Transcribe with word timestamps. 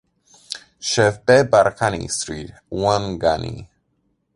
Chef 0.79 1.23
Be- 1.27 1.43
Barakani 1.51 2.09
Street, 2.09 2.49
Ouangani 2.71 3.67